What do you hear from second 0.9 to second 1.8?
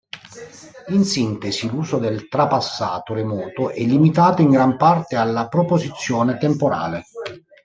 sintesi,